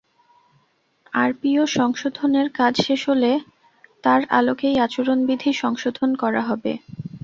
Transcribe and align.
RPO 1.13 1.63
সংশোধনের 1.77 2.47
কাজ 2.59 2.73
শেষ 2.85 3.01
হলে 3.09 3.31
তার 4.03 4.21
আলোকেই 4.37 4.75
আচরণবিধি 4.85 5.51
সংশোধন 5.61 6.09
করা 6.21 6.41
হবে। 6.49 6.71